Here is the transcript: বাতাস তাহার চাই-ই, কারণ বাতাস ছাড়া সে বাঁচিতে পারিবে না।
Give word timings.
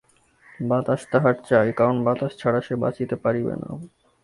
বাতাস 0.63 1.01
তাহার 1.11 1.35
চাই-ই, 1.47 1.73
কারণ 1.73 1.97
বাতাস 2.03 2.31
ছাড়া 2.37 2.59
সে 2.61 2.73
বাঁচিতে 2.75 3.15
পারিবে 3.15 3.53
না। 3.55 3.67